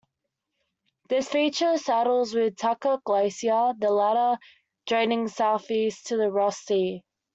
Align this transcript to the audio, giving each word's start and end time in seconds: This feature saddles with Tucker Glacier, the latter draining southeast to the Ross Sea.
This 1.09 1.29
feature 1.29 1.77
saddles 1.77 2.33
with 2.33 2.57
Tucker 2.57 2.97
Glacier, 3.05 3.73
the 3.77 3.91
latter 3.91 4.39
draining 4.87 5.27
southeast 5.27 6.07
to 6.07 6.17
the 6.17 6.31
Ross 6.31 6.57
Sea. 6.65 7.03